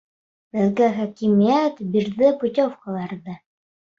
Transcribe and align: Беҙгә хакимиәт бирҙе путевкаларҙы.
Беҙгә 0.55 0.87
хакимиәт 0.99 1.77
бирҙе 1.95 2.31
путевкаларҙы. 2.45 3.37